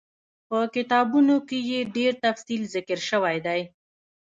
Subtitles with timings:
[0.47, 3.61] په کتابونو کي ئي ډير تفصيل ذکر شوی دی